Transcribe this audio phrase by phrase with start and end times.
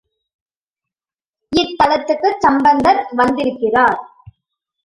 [1.51, 3.99] இத்தலத்துக்குச் சம்பந்தர் வந்திருக்கிறார்.